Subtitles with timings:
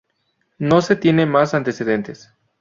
[0.57, 2.33] No se tienen más antecedentes.